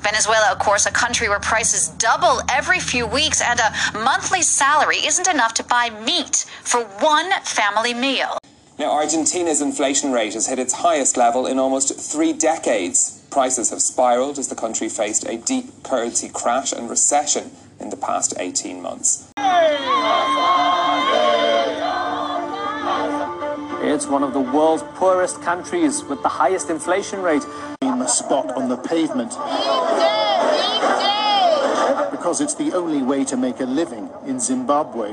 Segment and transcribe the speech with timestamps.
[0.00, 4.96] Venezuela, of course, a country where prices double every few weeks and a monthly salary
[4.96, 8.38] isn't enough to buy meat for one family meal.
[8.78, 13.22] Now, Argentina's inflation rate has hit its highest level in almost three decades.
[13.30, 17.96] Prices have spiraled as the country faced a deep currency crash and recession in the
[17.96, 19.30] past 18 months.
[23.92, 27.42] It's one of the world's poorest countries with the highest inflation rate.
[27.82, 29.30] In a spot on the pavement.
[32.12, 35.12] Because it's the only way to make a living in Zimbabwe.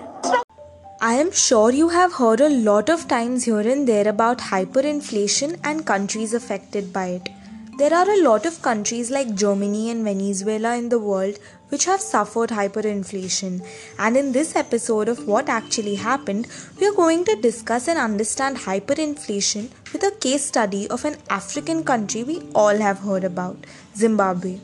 [1.02, 5.60] I am sure you have heard a lot of times here and there about hyperinflation
[5.64, 7.30] and countries affected by it.
[7.78, 11.38] There are a lot of countries like Germany and Venezuela in the world
[11.70, 13.64] which have suffered hyperinflation.
[14.00, 16.48] And in this episode of What Actually Happened,
[16.80, 21.84] we are going to discuss and understand hyperinflation with a case study of an African
[21.84, 24.58] country we all have heard about Zimbabwe.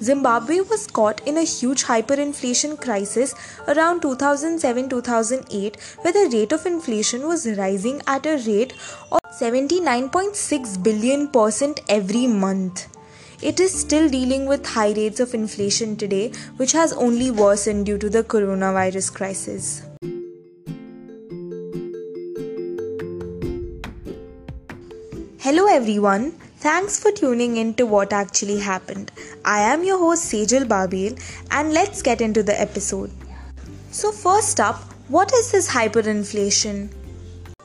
[0.00, 3.34] Zimbabwe was caught in a huge hyperinflation crisis
[3.68, 8.72] around 2007 2008, where the rate of inflation was rising at a rate
[9.12, 12.86] of 79.6 billion percent every month.
[13.42, 17.98] It is still dealing with high rates of inflation today, which has only worsened due
[17.98, 19.82] to the coronavirus crisis.
[25.40, 26.30] Hello everyone,
[26.68, 29.10] thanks for tuning in to what actually happened.
[29.44, 33.10] I am your host Sejal Babil and let's get into the episode.
[33.90, 34.76] So, first up,
[35.08, 37.03] what is this hyperinflation?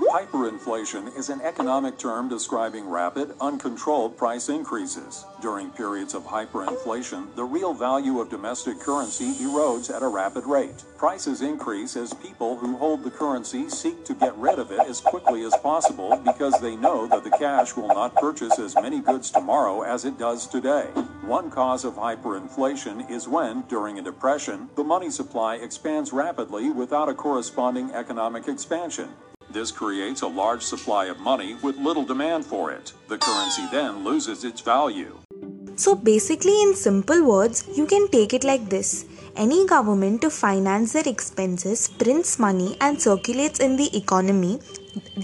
[0.10, 5.24] Hyperinflation is an economic term describing rapid, uncontrolled price increases.
[5.40, 10.84] During periods of hyperinflation, the real value of domestic currency erodes at a rapid rate.
[10.98, 15.00] Prices increase as people who hold the currency seek to get rid of it as
[15.00, 19.30] quickly as possible because they know that the cash will not purchase as many goods
[19.30, 20.86] tomorrow as it does today.
[21.22, 27.10] One cause of hyperinflation is when, during a depression, the money supply expands rapidly without
[27.10, 29.10] a corresponding economic expansion.
[29.52, 32.94] This creates a large supply of money with little demand for it.
[33.08, 35.18] The currency then loses its value.
[35.76, 39.06] So, basically, in simple words, you can take it like this
[39.36, 44.60] any government to finance their expenses prints money and circulates in the economy,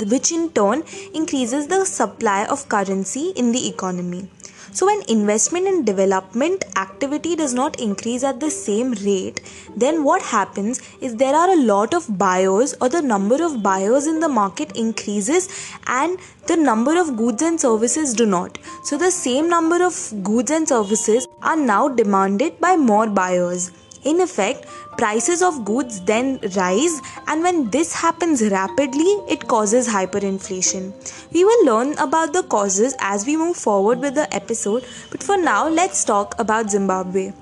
[0.09, 4.29] which in turn increases the supply of currency in the economy.
[4.75, 9.39] So, when investment and development activity does not increase at the same rate,
[9.73, 14.05] then what happens is there are a lot of buyers, or the number of buyers
[14.05, 15.47] in the market increases,
[15.87, 18.57] and the number of goods and services do not.
[18.83, 23.71] So, the same number of goods and services are now demanded by more buyers.
[24.05, 24.67] In effect,
[24.99, 30.93] prices of goods then rise, and when this happens rapidly, it causes hyperinflation.
[31.33, 35.37] We will learn about the causes as we move forward with the episode, but for
[35.37, 37.33] now, let's talk about Zimbabwe.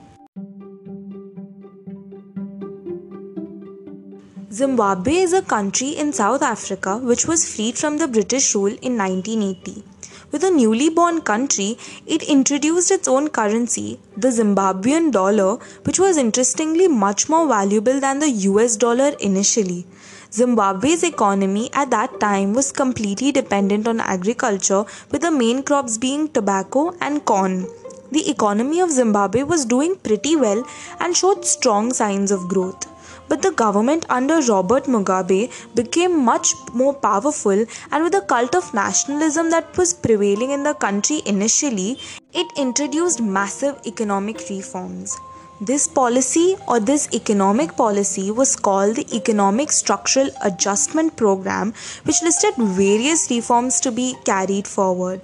[4.52, 8.98] Zimbabwe is a country in South Africa which was freed from the British rule in
[8.98, 9.93] 1980.
[10.34, 11.78] With a newly born country,
[12.08, 18.18] it introduced its own currency, the Zimbabwean dollar, which was interestingly much more valuable than
[18.18, 19.86] the US dollar initially.
[20.34, 26.28] Zimbabwe's economy at that time was completely dependent on agriculture, with the main crops being
[26.28, 27.68] tobacco and corn.
[28.12, 30.68] The economy of Zimbabwe was doing pretty well
[31.00, 32.88] and showed strong signs of growth.
[33.34, 38.72] But the government under Robert Mugabe became much more powerful, and with the cult of
[38.76, 41.98] nationalism that was prevailing in the country initially,
[42.32, 45.18] it introduced massive economic reforms.
[45.60, 51.74] This policy or this economic policy was called the Economic Structural Adjustment Program,
[52.04, 55.22] which listed various reforms to be carried forward.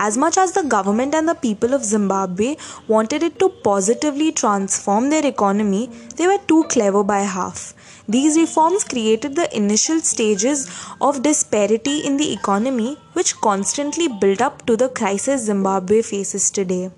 [0.00, 5.10] As much as the government and the people of Zimbabwe wanted it to positively transform
[5.10, 7.74] their economy, they were too clever by half.
[8.08, 10.70] These reforms created the initial stages
[11.00, 16.92] of disparity in the economy, which constantly built up to the crisis Zimbabwe faces today.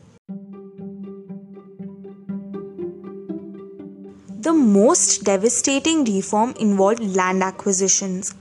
[4.41, 8.35] The most devastating reform involved land acquisitions.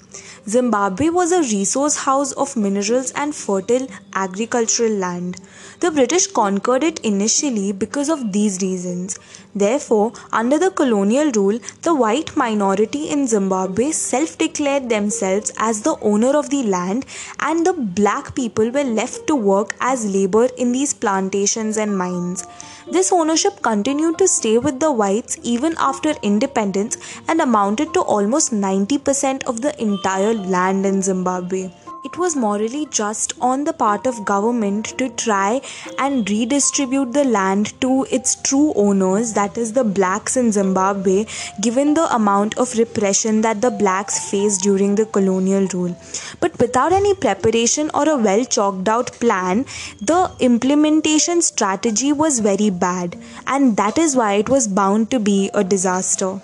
[0.47, 5.38] Zimbabwe was a resource house of minerals and fertile agricultural land.
[5.80, 9.18] The British conquered it initially because of these reasons.
[9.56, 15.97] Therefore, under the colonial rule, the white minority in Zimbabwe self declared themselves as the
[16.01, 17.06] owner of the land,
[17.39, 22.45] and the black people were left to work as labor in these plantations and mines.
[22.91, 26.97] This ownership continued to stay with the whites even after independence
[27.27, 31.69] and amounted to almost 90% of the entire land in Zimbabwe.
[32.04, 35.62] It was morally just on the part of government to try
[35.98, 41.25] and redistribute the land to its true owners that is the blacks in Zimbabwe
[41.62, 45.96] given the amount of repression that the blacks faced during the colonial rule.
[46.40, 49.66] But without any preparation or a well chalked out plan
[50.02, 53.18] the implementation strategy was very bad
[53.48, 56.40] and that is why it was bound to be a disaster.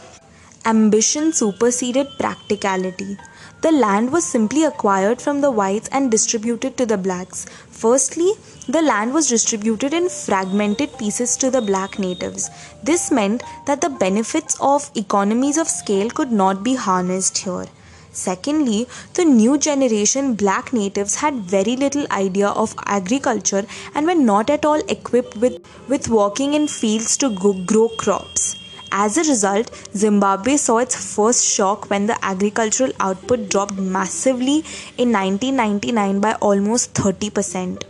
[0.65, 3.17] Ambition superseded practicality
[3.65, 7.45] the land was simply acquired from the whites and distributed to the blacks.
[7.71, 8.33] Firstly,
[8.67, 12.49] the land was distributed in fragmented pieces to the black natives.
[12.83, 17.65] This meant that the benefits of economies of scale could not be harnessed here.
[18.11, 23.65] Secondly, the new generation black natives had very little idea of agriculture
[23.95, 25.57] and were not at all equipped with,
[25.89, 27.31] with working in fields to
[27.65, 28.64] grow crops.
[28.91, 34.63] As a result, Zimbabwe saw its first shock when the agricultural output dropped massively
[34.97, 37.83] in 1999 by almost 30%.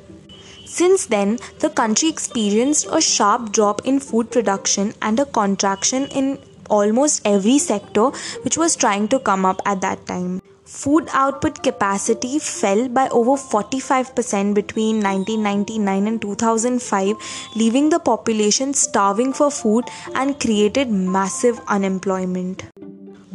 [0.65, 6.39] Since then, the country experienced a sharp drop in food production and a contraction in
[6.69, 8.09] almost every sector
[8.43, 10.41] which was trying to come up at that time.
[10.65, 17.15] Food output capacity fell by over 45% between 1999 and 2005,
[17.55, 19.85] leaving the population starving for food
[20.15, 22.63] and created massive unemployment.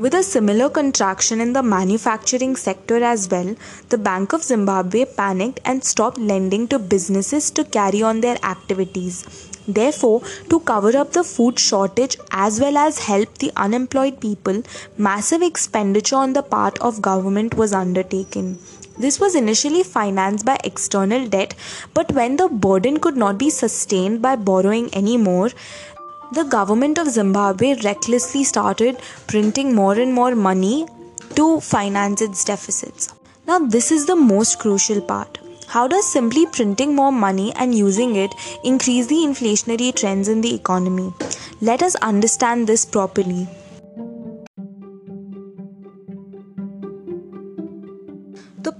[0.02, 3.54] With a similar contraction in the manufacturing sector as well,
[3.90, 9.50] the Bank of Zimbabwe panicked and stopped lending to businesses to carry on their activities.
[9.68, 14.62] Therefore, to cover up the food shortage as well as help the unemployed people,
[14.96, 18.58] massive expenditure on the part of government was undertaken.
[18.98, 21.54] This was initially financed by external debt,
[21.94, 25.50] but when the burden could not be sustained by borrowing anymore,
[26.32, 30.86] the government of Zimbabwe recklessly started printing more and more money
[31.34, 33.12] to finance its deficits.
[33.46, 35.38] Now, this is the most crucial part.
[35.66, 38.32] How does simply printing more money and using it
[38.64, 41.12] increase the inflationary trends in the economy?
[41.60, 43.48] Let us understand this properly.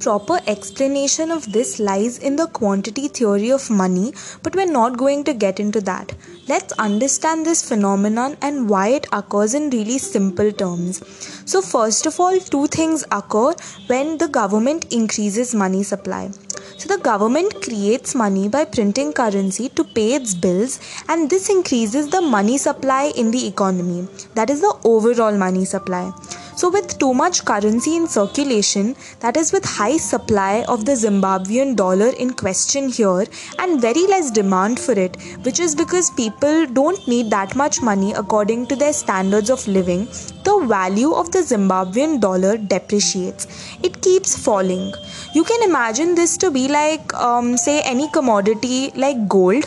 [0.01, 4.13] Proper explanation of this lies in the quantity theory of money,
[4.43, 6.15] but we're not going to get into that.
[6.49, 11.03] Let's understand this phenomenon and why it occurs in really simple terms.
[11.45, 13.53] So, first of all, two things occur
[13.87, 16.31] when the government increases money supply.
[16.79, 22.09] So the government creates money by printing currency to pay its bills, and this increases
[22.09, 24.09] the money supply in the economy.
[24.35, 26.11] That is the overall money supply.
[26.61, 31.75] So, with too much currency in circulation, that is, with high supply of the Zimbabwean
[31.75, 33.25] dollar in question here,
[33.59, 35.17] and very less demand for it,
[35.47, 40.05] which is because people don't need that much money according to their standards of living,
[40.45, 43.47] the value of the Zimbabwean dollar depreciates.
[43.83, 44.93] It keeps falling.
[45.35, 49.65] You can imagine this to be like, um, say, any commodity like gold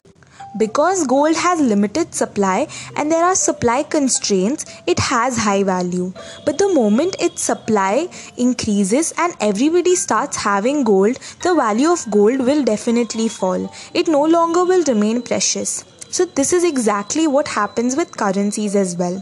[0.57, 6.13] because gold has limited supply and there are supply constraints, it has high value.
[6.45, 8.07] But the moment its supply
[8.37, 13.71] increases and everybody starts having gold, the value of gold will definitely fall.
[13.93, 15.83] It no longer will remain precious.
[16.11, 19.15] So, this is exactly what happens with currencies as well.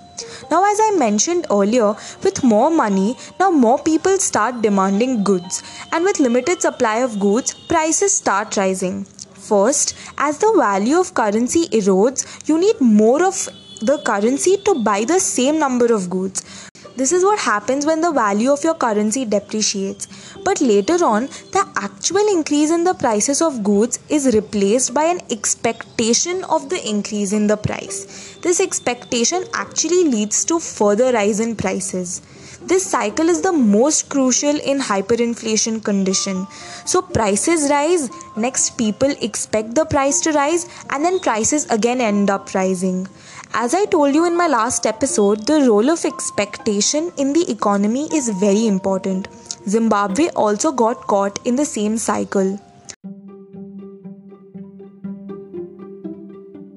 [0.52, 5.64] Now, as I mentioned earlier, with more money, now more people start demanding goods,
[5.94, 9.08] and with limited supply of goods, prices start rising.
[9.52, 13.50] First, as the value of currency erodes, you need more of
[13.82, 16.70] the currency to buy the same number of goods.
[16.96, 20.08] This is what happens when the value of your currency depreciates.
[20.46, 25.20] But later on, the actual increase in the prices of goods is replaced by an
[25.30, 28.38] expectation of the increase in the price.
[28.42, 32.22] This expectation actually leads to further rise in prices.
[32.64, 36.48] This cycle is the most crucial in hyperinflation condition.
[36.86, 42.30] So prices rise, next people expect the price to rise and then prices again end
[42.30, 43.08] up rising.
[43.54, 48.08] As I told you in my last episode, the role of expectation in the economy
[48.14, 49.28] is very important.
[49.68, 52.58] Zimbabwe also got caught in the same cycle.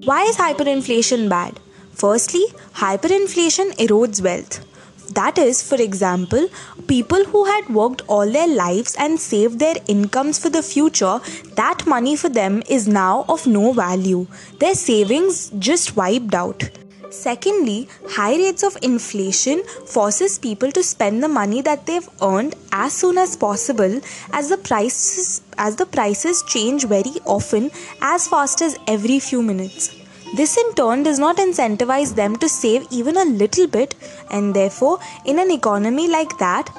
[0.04, 1.60] Why is hyperinflation bad?
[1.92, 4.64] Firstly, hyperinflation erodes wealth.
[5.12, 6.48] That is, for example,
[6.88, 11.20] people who had worked all their lives and saved their incomes for the future,
[11.54, 14.26] that money for them is now of no value.
[14.60, 16.68] Their savings just wiped out.
[17.10, 22.92] Secondly, high rates of inflation forces people to spend the money that they've earned as
[22.92, 24.00] soon as possible
[24.32, 27.70] as the prices as the prices change very often
[28.02, 30.03] as fast as every few minutes.
[30.36, 33.94] This in turn does not incentivize them to save even a little bit,
[34.32, 36.70] and therefore, in an economy like that,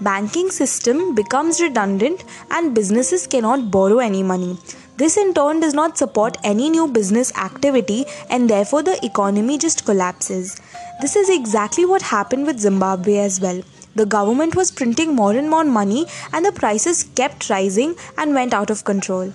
[0.00, 4.58] banking system becomes redundant and businesses cannot borrow any money.
[4.96, 9.84] This in turn does not support any new business activity and therefore the economy just
[9.84, 10.60] collapses.
[11.00, 13.62] This is exactly what happened with Zimbabwe as well.
[13.94, 18.52] The government was printing more and more money and the prices kept rising and went
[18.52, 19.32] out of control.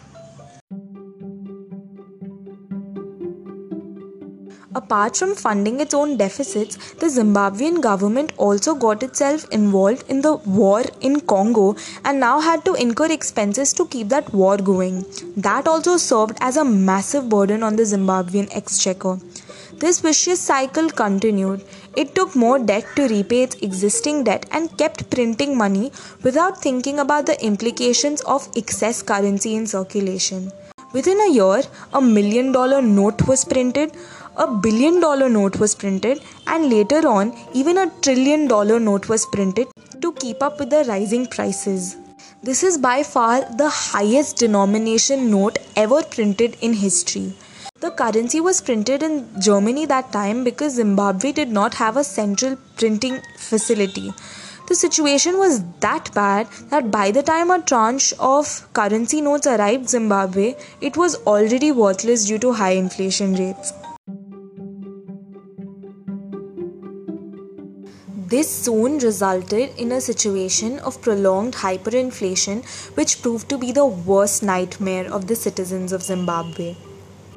[4.92, 10.34] Apart from funding its own deficits, the Zimbabwean government also got itself involved in the
[10.36, 15.06] war in Congo and now had to incur expenses to keep that war going.
[15.38, 19.18] That also served as a massive burden on the Zimbabwean exchequer.
[19.78, 21.64] This vicious cycle continued.
[21.96, 27.00] It took more debt to repay its existing debt and kept printing money without thinking
[27.00, 30.52] about the implications of excess currency in circulation.
[30.94, 31.62] Within a year,
[31.94, 33.94] a million dollar note was printed,
[34.38, 39.26] a billion dollar note was printed, and later on, even a trillion dollar note was
[39.26, 39.68] printed
[40.02, 41.98] to keep up with the rising prices.
[42.44, 47.34] This is by far the highest denomination note ever printed in history.
[47.82, 52.58] The currency was printed in Germany that time because Zimbabwe did not have a central
[52.78, 54.12] printing facility.
[54.68, 59.90] The situation was that bad that by the time a tranche of currency notes arrived
[59.90, 63.74] Zimbabwe, it was already worthless due to high inflation rates.
[68.32, 72.64] This soon resulted in a situation of prolonged hyperinflation,
[72.96, 76.78] which proved to be the worst nightmare of the citizens of Zimbabwe.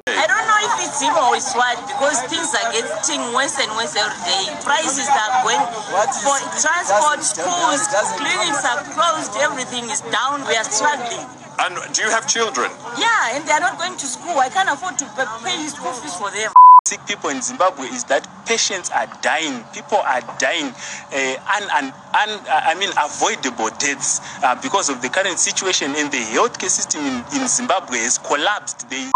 [0.07, 3.67] I don't know if it's him or it's what because things are getting worse and
[3.75, 4.47] worse every day.
[4.63, 5.59] Prices are going
[5.91, 7.83] for transport, schools,
[8.15, 10.47] clinics are closed, everything is down.
[10.47, 11.27] We are struggling.
[11.59, 12.71] And do you have children?
[12.95, 14.39] Yeah, and they are not going to school.
[14.39, 15.05] I can't afford to
[15.43, 16.55] pay school fees for them
[16.87, 19.63] sick people in Zimbabwe is that patients are dying.
[19.73, 25.01] People are dying, uh, and, and, and uh, I mean, avoidable deaths uh, because of
[25.01, 28.87] the current situation in the healthcare system in, in Zimbabwe has collapsed.
[28.91, 29.09] They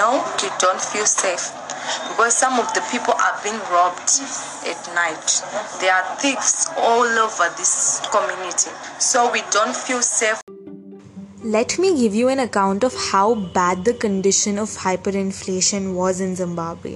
[0.00, 1.52] no, we don't feel safe
[2.08, 4.08] because some of the people are being robbed
[4.64, 5.28] at night.
[5.84, 10.40] There are thieves all over this community, so we don't feel safe.
[11.46, 16.36] Let me give you an account of how bad the condition of hyperinflation was in
[16.36, 16.92] Zimbabwe.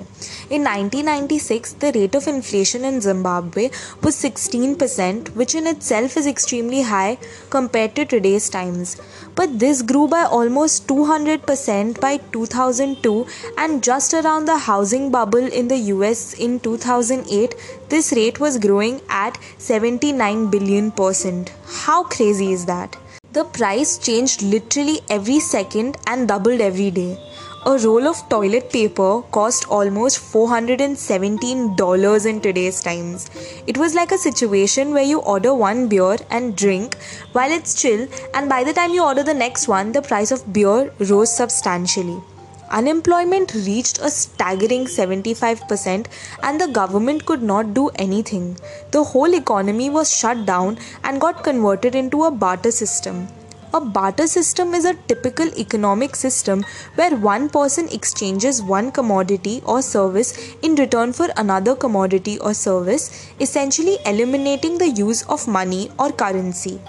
[0.49, 3.69] In 1996, the rate of inflation in Zimbabwe
[4.03, 7.19] was 16%, which in itself is extremely high
[7.51, 8.97] compared to today's times.
[9.35, 13.27] But this grew by almost 200% by 2002,
[13.59, 17.55] and just around the housing bubble in the US in 2008,
[17.91, 21.53] this rate was growing at 79 billion percent.
[21.67, 22.97] How crazy is that?
[23.31, 27.19] The price changed literally every second and doubled every day.
[27.67, 33.29] A roll of toilet paper cost almost $417 in today's times.
[33.67, 36.97] It was like a situation where you order one beer and drink
[37.33, 40.51] while it's chill, and by the time you order the next one, the price of
[40.51, 42.23] beer rose substantially.
[42.71, 46.07] Unemployment reached a staggering 75%,
[46.43, 48.59] and the government could not do anything.
[48.91, 53.29] The whole economy was shut down and got converted into a barter system.
[53.73, 59.83] A barter system is a typical economic system where one person exchanges one commodity or
[59.83, 66.13] service in return for another commodity or service, essentially eliminating the use of money or
[66.13, 66.81] currency.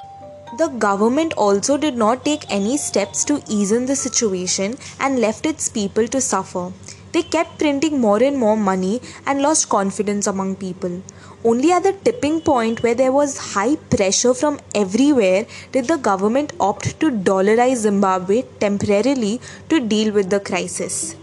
[0.58, 5.46] The government also did not take any steps to ease in the situation and left
[5.46, 6.74] its people to suffer.
[7.12, 11.04] They kept printing more and more money and lost confidence among people.
[11.44, 16.54] Only at the tipping point where there was high pressure from everywhere did the government
[16.60, 19.40] opt to dollarize Zimbabwe temporarily
[19.70, 21.16] to deal with the crisis.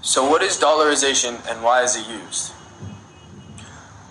[0.00, 2.52] So, what is dollarization and why is it used?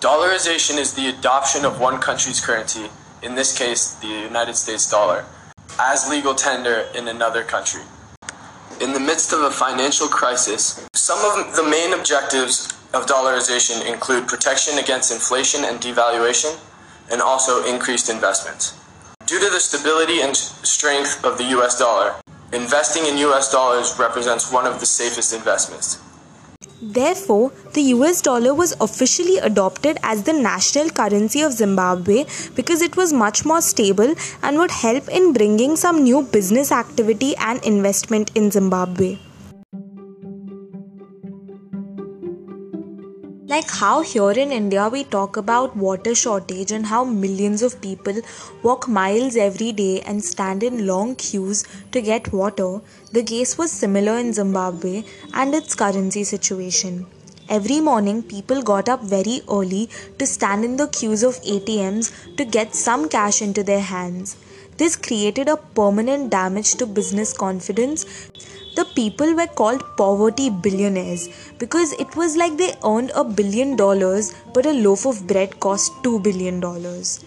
[0.00, 2.90] Dollarization is the adoption of one country's currency
[3.22, 5.24] in this case the United States dollar,
[5.78, 7.82] as legal tender in another country.
[8.80, 14.26] In the midst of a financial crisis, some of the main objectives of dollarization include
[14.26, 16.58] protection against inflation and devaluation,
[17.10, 18.74] and also increased investments.
[19.26, 22.14] Due to the stability and strength of the US dollar,
[22.52, 26.00] investing in US dollars represents one of the safest investments.
[26.82, 32.96] Therefore, the US dollar was officially adopted as the national currency of Zimbabwe because it
[32.96, 38.30] was much more stable and would help in bringing some new business activity and investment
[38.34, 39.18] in Zimbabwe.
[43.50, 48.20] Like how here in India we talk about water shortage and how millions of people
[48.62, 52.80] walk miles every day and stand in long queues to get water,
[53.10, 55.02] the case was similar in Zimbabwe
[55.34, 57.08] and its currency situation.
[57.48, 62.44] Every morning, people got up very early to stand in the queues of ATMs to
[62.44, 64.36] get some cash into their hands.
[64.76, 68.29] This created a permanent damage to business confidence.
[68.80, 74.32] The people were called poverty billionaires because it was like they earned a billion dollars,
[74.54, 77.22] but a loaf of bread cost two billion dollars.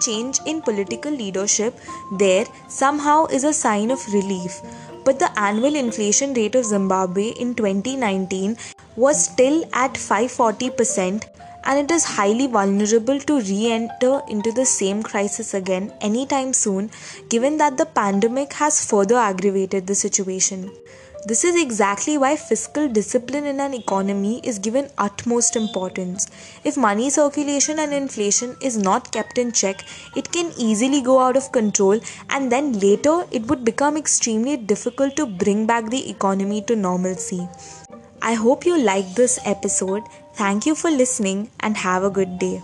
[0.00, 1.78] Change in political leadership
[2.12, 4.62] there somehow is a sign of relief,
[5.04, 8.56] but the annual inflation rate of Zimbabwe in 2019
[8.96, 11.24] was still at 540%
[11.66, 16.90] and it is highly vulnerable to re enter into the same crisis again anytime soon,
[17.28, 20.70] given that the pandemic has further aggravated the situation.
[21.26, 26.28] This is exactly why fiscal discipline in an economy is given utmost importance.
[26.62, 31.36] If money circulation and inflation is not kept in check, it can easily go out
[31.36, 31.98] of control,
[32.30, 37.48] and then later it would become extremely difficult to bring back the economy to normalcy.
[38.22, 40.04] I hope you liked this episode.
[40.36, 42.62] Thank you for listening and have a good day.